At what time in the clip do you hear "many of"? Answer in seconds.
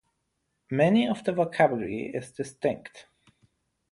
0.71-1.23